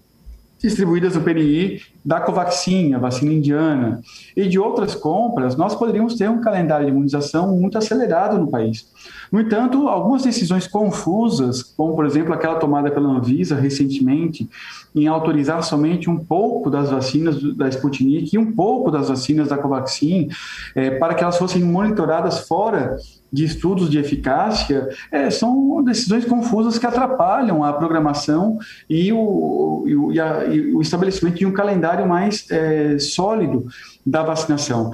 [0.61, 4.01] no PNI da Covaxin, a vacina indiana,
[4.35, 8.87] e de outras compras, nós poderíamos ter um calendário de imunização muito acelerado no país.
[9.31, 14.49] No entanto, algumas decisões confusas, como por exemplo aquela tomada pela Anvisa recentemente,
[14.95, 19.57] em autorizar somente um pouco das vacinas da Sputnik e um pouco das vacinas da
[19.57, 20.29] Covaxin,
[20.75, 22.97] é, para que elas fossem monitoradas fora
[23.31, 28.57] de estudos de eficácia é, são decisões confusas que atrapalham a programação
[28.89, 33.67] e o, e a, e o estabelecimento de um calendário mais é, sólido
[34.05, 34.91] da vacinação.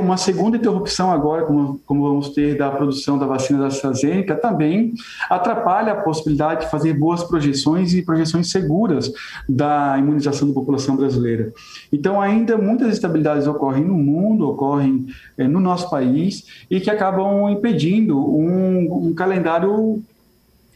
[0.00, 4.94] Uma segunda interrupção agora, como, como vamos ter da produção da vacina da AstraZeneca, também
[5.30, 9.12] atrapalha a possibilidade de fazer boas projeções e projeções seguras
[9.48, 11.52] da imunização da população brasileira.
[11.92, 17.48] Então, ainda muitas instabilidades ocorrem no mundo, ocorrem é, no nosso país, e que acabam
[17.50, 17.67] impedindo
[18.16, 20.02] um, um calendário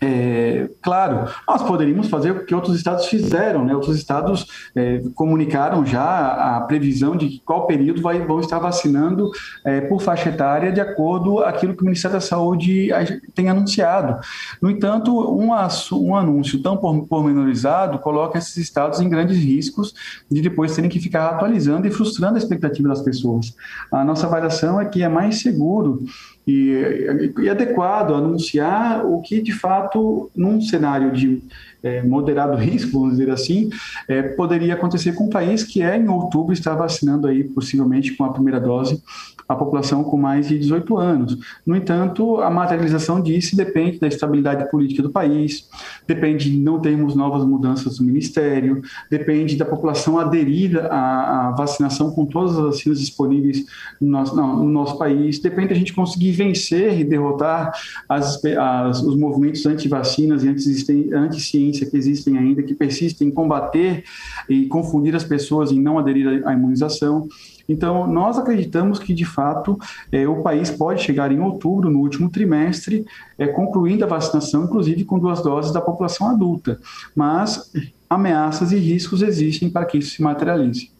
[0.04, 3.72] é, claro, nós poderíamos fazer o que outros estados fizeram, né?
[3.72, 9.30] Outros estados é, comunicaram já a previsão de qual período vai, vão estar vacinando
[9.64, 12.90] é, por faixa etária de acordo aquilo que o Ministério da Saúde
[13.32, 14.20] tem anunciado.
[14.60, 19.94] No entanto, um, um anúncio tão pormenorizado coloca esses estados em grandes riscos
[20.28, 23.54] de depois terem que ficar atualizando e frustrando a expectativa das pessoas.
[23.92, 26.02] A nossa avaliação é que é mais seguro
[26.46, 31.42] e, e adequado anunciar o que de fato num cenário de
[31.82, 33.70] é, moderado risco, vamos dizer assim,
[34.08, 38.24] é, poderia acontecer com um país que é em outubro está vacinando aí possivelmente com
[38.24, 39.02] a primeira dose
[39.48, 41.38] a população com mais de 18 anos.
[41.66, 45.68] No entanto, a materialização disso depende da estabilidade política do país,
[46.06, 52.10] depende de não termos novas mudanças no Ministério, depende da população aderida à, à vacinação
[52.10, 53.64] com todas as vacinas disponíveis
[54.00, 57.72] no nosso, não, no nosso país, depende da gente conseguir vencer e derrotar
[58.08, 64.04] as, as, os movimentos anti-vacinas e anti-ciência que existem ainda, que persistem em combater
[64.48, 67.28] e confundir as pessoas em não aderir à imunização.
[67.68, 69.78] Então, nós acreditamos que, de fato,
[70.10, 73.04] é, o país pode chegar em outubro, no último trimestre,
[73.38, 76.78] é, concluindo a vacinação, inclusive com duas doses da população adulta.
[77.14, 77.72] Mas
[78.08, 80.91] ameaças e riscos existem para que isso se materialize.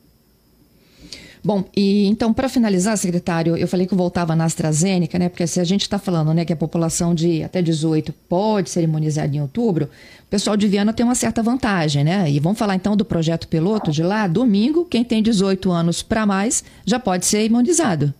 [1.45, 5.29] Bom, e então, para finalizar, secretário, eu falei que eu voltava na AstraZeneca, né?
[5.29, 8.83] Porque se a gente está falando né, que a população de até 18 pode ser
[8.83, 12.31] imunizada em outubro, o pessoal de Viana tem uma certa vantagem, né?
[12.31, 14.29] E vamos falar então do projeto piloto de lá.
[14.29, 18.15] Domingo, quem tem 18 anos para mais já pode ser imunizado.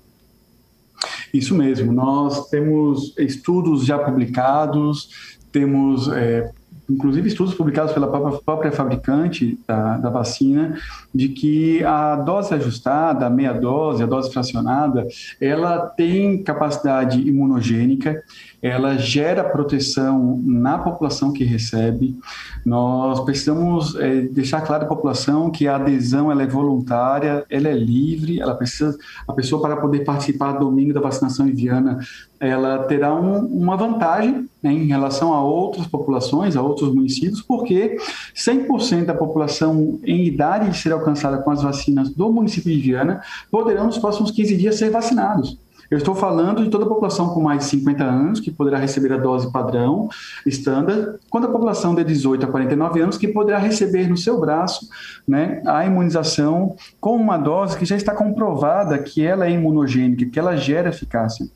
[1.33, 6.51] Isso mesmo, nós temos estudos já publicados, temos é,
[6.93, 10.77] inclusive estudos publicados pela própria, própria fabricante da, da, vacina,
[11.15, 15.07] de que a dose ajustada, a meia dose, a dose fracionada,
[15.41, 18.23] ela tem capacidade imunogênica,
[18.61, 22.17] ela gera proteção na população que recebe.
[22.65, 27.75] Nós precisamos é, deixar claro à população que a adesão ela é voluntária, ela é
[27.75, 31.99] livre, ela precisa, a pessoa para poder participar domingo da vacinação em Viana,
[32.43, 37.97] ela terá um, uma vantagem né, em relação a outras populações, a outros municípios, porque
[38.35, 43.23] 100% da população em idade de ser alcançada com as vacinas do município de Viana
[43.49, 45.57] poderão nos próximos 15 dias ser vacinados.
[45.93, 49.13] Eu estou falando de toda a população com mais de 50 anos, que poderá receber
[49.13, 50.09] a dose padrão,
[50.47, 54.89] estándar, quanto a população de 18 a 49 anos, que poderá receber no seu braço
[55.29, 60.39] né, a imunização com uma dose que já está comprovada que ela é imunogênica, que
[60.39, 61.47] ela gera eficácia.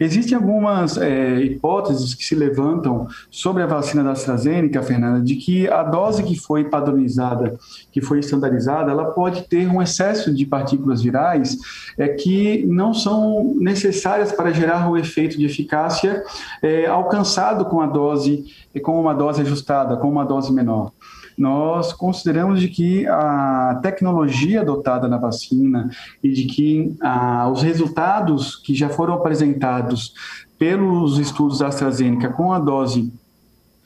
[0.00, 5.68] Existem algumas é, hipóteses que se levantam sobre a vacina da AstraZeneca, Fernanda, de que
[5.68, 7.54] a dose que foi padronizada,
[7.92, 11.56] que foi estandarizada, ela pode ter um excesso de partículas virais
[11.96, 16.22] é, que não são necessárias necessárias para gerar o efeito de eficácia
[16.62, 18.44] é, alcançado com a dose,
[18.82, 20.92] com uma dose ajustada, com uma dose menor.
[21.36, 25.90] Nós consideramos de que a tecnologia adotada na vacina
[26.22, 30.14] e de que ah, os resultados que já foram apresentados
[30.56, 33.12] pelos estudos da AstraZeneca com a dose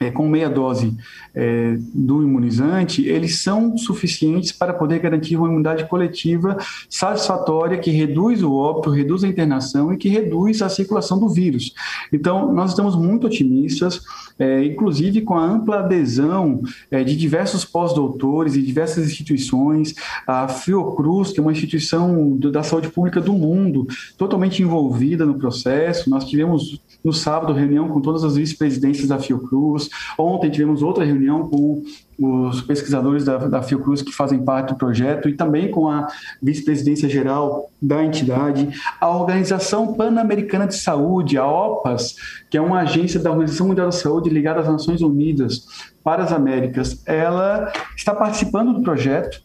[0.00, 0.96] é, com meia dose
[1.34, 6.56] é, do imunizante, eles são suficientes para poder garantir uma imunidade coletiva
[6.88, 11.74] satisfatória que reduz o óbito, reduz a internação e que reduz a circulação do vírus.
[12.12, 14.00] Então, nós estamos muito otimistas,
[14.38, 19.94] é, inclusive com a ampla adesão é, de diversos pós-doutores e diversas instituições,
[20.26, 26.08] a Fiocruz, que é uma instituição da saúde pública do mundo, totalmente envolvida no processo.
[26.08, 29.87] Nós tivemos no sábado reunião com todas as vice-presidências da Fiocruz.
[30.18, 31.82] Ontem tivemos outra reunião com
[32.18, 36.08] os pesquisadores da, da Fiocruz que fazem parte do projeto e também com a
[36.42, 38.68] vice-presidência geral da entidade,
[39.00, 42.16] a Organização Pan-Americana de Saúde, a OPAS,
[42.50, 45.64] que é uma agência da Organização Mundial da Saúde ligada às Nações Unidas
[46.02, 49.42] para as Américas, ela está participando do projeto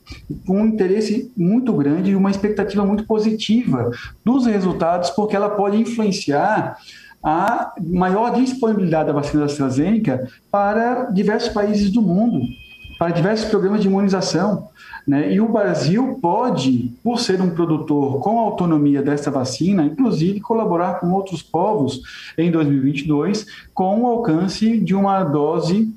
[0.47, 3.91] com um interesse muito grande e uma expectativa muito positiva
[4.23, 6.77] dos resultados, porque ela pode influenciar
[7.23, 12.45] a maior disponibilidade da vacina AstraZeneca para diversos países do mundo,
[12.99, 14.67] para diversos programas de imunização.
[15.07, 15.33] Né?
[15.33, 21.11] E o Brasil pode, por ser um produtor com autonomia dessa vacina, inclusive colaborar com
[21.11, 22.01] outros povos
[22.37, 25.93] em 2022 com o alcance de uma dose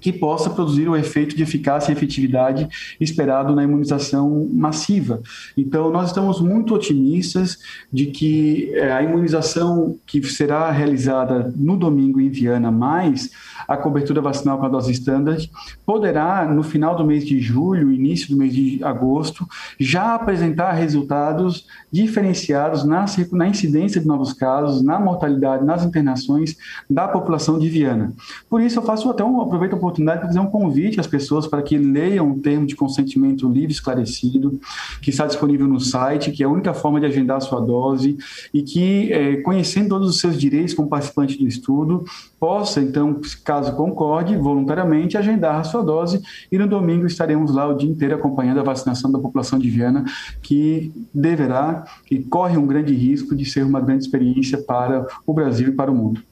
[0.00, 2.68] que possa produzir o efeito de eficácia e efetividade
[3.00, 5.20] esperado na imunização massiva.
[5.56, 7.58] Então, nós estamos muito otimistas
[7.92, 13.30] de que eh, a imunização que será realizada no domingo em Viana, mais
[13.68, 15.50] a cobertura vacinal com a dose standard,
[15.86, 19.46] poderá, no final do mês de julho, início do mês de agosto,
[19.78, 26.56] já apresentar resultados diferenciados na, na incidência de novos casos, na mortalidade, nas internações
[26.88, 28.12] da população de Viana.
[28.48, 31.46] Por isso, eu faço até um, aproveito a oportunidade para fazer um convite às pessoas
[31.46, 34.58] para que leiam o termo de consentimento livre esclarecido,
[35.02, 38.16] que está disponível no site, que é a única forma de agendar a sua dose
[38.54, 42.04] e que, é, conhecendo todos os seus direitos como participante do estudo,
[42.38, 47.76] possa, então, caso concorde, voluntariamente agendar a sua dose e no domingo estaremos lá o
[47.76, 50.04] dia inteiro acompanhando a vacinação da população de Viana,
[50.40, 55.68] que deverá e corre um grande risco de ser uma grande experiência para o Brasil
[55.68, 56.22] e para o mundo.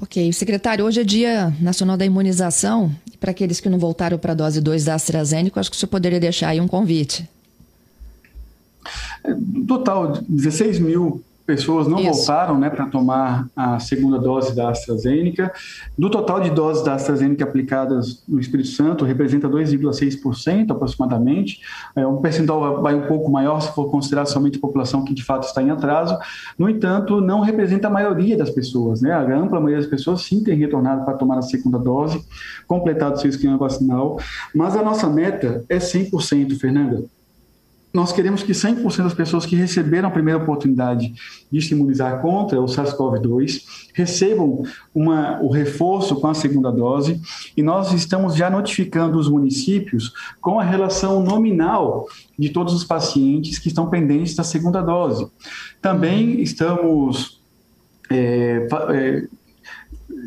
[0.00, 0.32] Ok.
[0.32, 2.94] Secretário, hoje é Dia Nacional da Imunização.
[3.18, 5.90] Para aqueles que não voltaram para a dose 2 da AstraZeneca, acho que o senhor
[5.90, 7.28] poderia deixar aí um convite.
[9.66, 12.12] total, 16 mil pessoas não Isso.
[12.12, 15.50] voltaram né, para tomar a segunda dose da AstraZeneca.
[15.96, 21.62] Do total de doses da AstraZeneca aplicadas no Espírito Santo, representa 2,6% aproximadamente.
[21.96, 25.24] É, um percentual vai um pouco maior se for considerar somente a população que de
[25.24, 26.18] fato está em atraso.
[26.58, 29.00] No entanto, não representa a maioria das pessoas.
[29.00, 29.10] Né?
[29.10, 32.22] A ampla maioria das pessoas sim tem retornado para tomar a segunda dose,
[32.66, 34.20] completado seu esquema vacinal.
[34.54, 37.04] Mas a nossa meta é 100%, Fernanda
[37.92, 41.14] nós queremos que 100% das pessoas que receberam a primeira oportunidade
[41.50, 44.62] de se imunizar contra o SARS-CoV-2 recebam
[44.94, 47.20] uma, o reforço com a segunda dose
[47.56, 52.06] e nós estamos já notificando os municípios com a relação nominal
[52.38, 55.26] de todos os pacientes que estão pendentes da segunda dose.
[55.80, 57.40] Também estamos
[58.10, 59.26] é, é,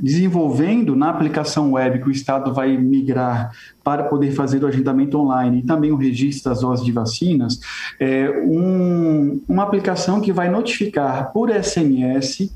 [0.02, 3.52] desenvolvendo na aplicação web que o Estado vai migrar
[3.84, 7.60] para poder fazer o agendamento online e também o registro das doses de vacinas,
[8.00, 12.52] é um, uma aplicação que vai notificar por SMS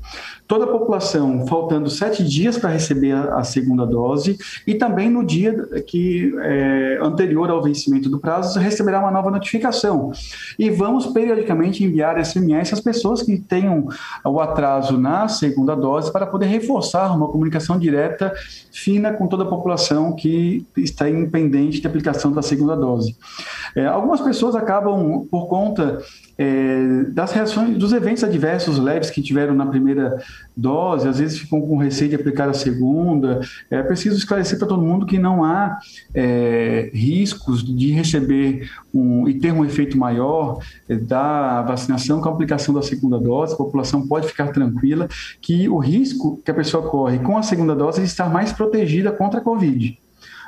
[0.46, 5.24] toda a população, faltando sete dias para receber a, a, segunda dose e também no
[5.24, 5.52] dia
[5.86, 10.12] que é, anterior ao vencimento do prazo receberá uma nova notificação.
[10.58, 13.88] E vamos periodicamente enviar SMS às pessoas que tenham
[14.24, 18.32] o atraso na segunda dose para poder reforçar uma comunicação direta,
[18.70, 23.16] fina com toda a população que está em independente de aplicação da segunda dose.
[23.74, 25.98] É, algumas pessoas acabam, por conta
[26.38, 30.18] é, das reações, dos eventos adversos leves que tiveram na primeira
[30.56, 33.40] dose, às vezes ficam com receio de aplicar a segunda.
[33.70, 35.78] É preciso esclarecer para todo mundo que não há
[36.14, 40.58] é, riscos de receber um, e ter um efeito maior
[40.88, 43.54] é, da vacinação com a aplicação da segunda dose.
[43.54, 45.08] A população pode ficar tranquila
[45.40, 49.10] que o risco que a pessoa corre com a segunda dose é estar mais protegida
[49.10, 49.98] contra a Covid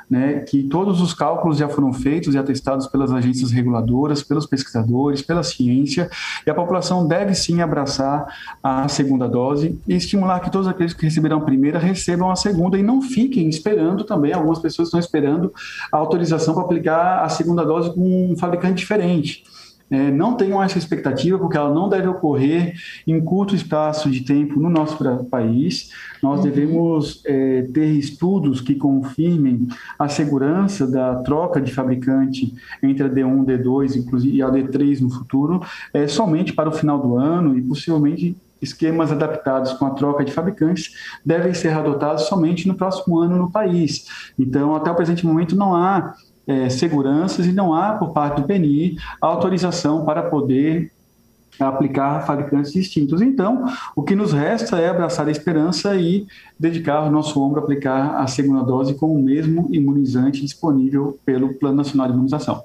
[0.09, 5.21] né, que todos os cálculos já foram feitos e atestados pelas agências reguladoras, pelos pesquisadores,
[5.21, 6.09] pela ciência,
[6.45, 8.25] e a população deve sim abraçar
[8.63, 12.77] a segunda dose e estimular que todos aqueles que receberam a primeira recebam a segunda
[12.77, 15.53] e não fiquem esperando também, algumas pessoas estão esperando
[15.91, 19.43] a autorização para aplicar a segunda dose com um fabricante diferente.
[19.89, 22.73] É, não tenham essa expectativa, porque ela não deve ocorrer
[23.07, 24.97] em curto espaço de tempo no nosso
[25.29, 25.91] país.
[26.21, 26.43] Nós uhum.
[26.43, 29.67] devemos é, ter estudos que confirmem
[29.97, 35.09] a segurança da troca de fabricante entre a D1, D2 inclusive, e a D3 no
[35.09, 35.61] futuro,
[35.93, 40.31] é, somente para o final do ano e possivelmente esquemas adaptados com a troca de
[40.31, 40.93] fabricantes
[41.25, 44.31] devem ser adotados somente no próximo ano no país.
[44.37, 46.13] Então, até o presente momento, não há
[46.49, 50.91] é, seguranças e não há, por parte do PNI, autorização para poder
[51.59, 53.21] aplicar fabricantes distintos.
[53.21, 56.25] Então, o que nos resta é abraçar a esperança e
[56.57, 61.53] dedicar o nosso ombro a aplicar a segunda dose com o mesmo imunizante disponível pelo
[61.53, 62.63] Plano Nacional de Imunização.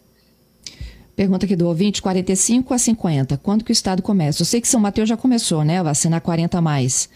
[1.14, 3.36] Pergunta aqui do ouvinte, 45 a 50.
[3.38, 4.42] Quando que o Estado começa?
[4.42, 5.80] Eu sei que São Mateus já começou, né?
[5.80, 7.08] A vacinar 40 a mais.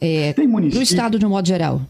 [0.00, 0.80] É, Tem município...
[0.80, 1.80] Do Estado de um modo geral.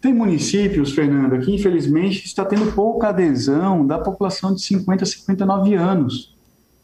[0.00, 5.74] Tem municípios, Fernanda, que infelizmente está tendo pouca adesão da população de 50 a 59
[5.74, 6.34] anos.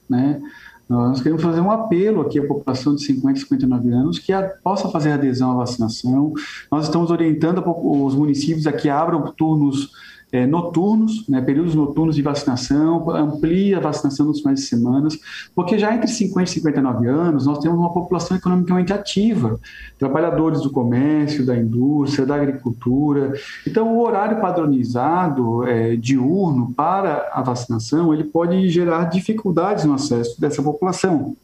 [0.09, 0.41] Né?
[0.89, 4.43] Nós queremos fazer um apelo aqui à população de 50 a 59 anos que a,
[4.43, 6.33] possa fazer adesão à vacinação.
[6.71, 9.91] Nós estamos orientando os municípios a que abram turnos
[10.33, 15.09] é, noturnos, né, períodos noturnos de vacinação, amplia a vacinação nos finais de semana,
[15.55, 19.59] porque já entre 50 e 59 anos nós temos uma população economicamente ativa,
[19.99, 23.35] trabalhadores do comércio, da indústria, da agricultura.
[23.66, 30.41] Então, o horário padronizado é, diurno para a vacinação ele pode gerar dificuldades no acesso
[30.41, 31.37] dessa população.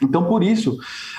[0.00, 0.78] Então, por isso,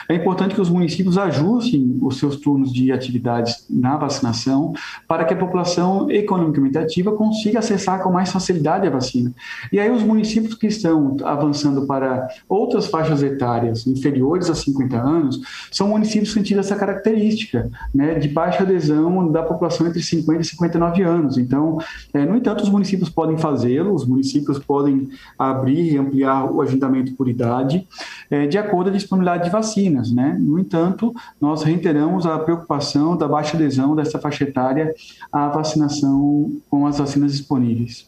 [0.10, 4.74] é importante que os municípios ajustem os seus turnos de atividades na vacinação
[5.08, 9.34] para que a população economicamente ativa consiga acessar com mais facilidade a vacina.
[9.72, 15.42] E aí, os municípios que estão avançando para outras faixas etárias inferiores a 50 anos
[15.72, 20.46] são municípios que têm essa característica né, de baixa adesão da população entre 50 e
[20.46, 21.38] 59 anos.
[21.38, 21.78] Então,
[22.14, 27.14] é, no entanto, os municípios podem fazê-lo, os municípios podem abrir e ampliar o agendamento
[27.14, 27.88] por idade,
[28.30, 30.12] é, de acordo a disponibilidade de vacinas.
[30.12, 30.38] Né?
[30.40, 34.94] No entanto, nós reiteramos a preocupação da baixa adesão dessa faixa etária
[35.32, 38.08] à vacinação com as vacinas disponíveis.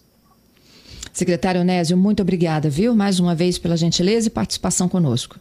[1.13, 5.39] Secretário Onésio, muito obrigada, viu, mais uma vez pela gentileza e participação conosco.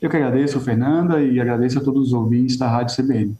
[0.00, 3.36] Eu que agradeço, Fernanda, e agradeço a todos os ouvintes da Rádio CBN.